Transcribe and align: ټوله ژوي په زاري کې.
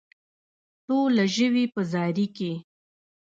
ټوله 0.85 1.23
ژوي 1.35 1.65
په 1.73 1.81
زاري 1.91 2.27
کې. 2.37 2.53